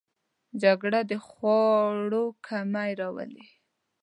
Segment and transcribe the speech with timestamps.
[0.61, 3.45] جګړه د خوړو کمی راولي